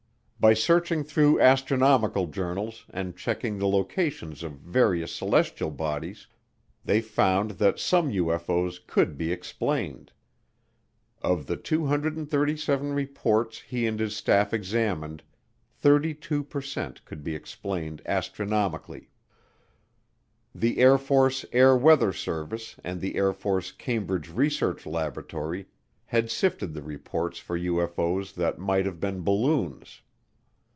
[0.43, 6.25] By searching through astronomical journals and checking the location of various celestial bodies,
[6.83, 10.11] they found that some UFO's could be explained.
[11.21, 15.21] Of the 237 reports he and his staff examined,
[15.75, 19.11] 32 per cent could be explained astronomically.
[20.55, 25.67] The Air Force Air Weather Service and the Air Force Cambridge Research Laboratory
[26.05, 30.01] had sifted the reports for UFO's that might have been balloons.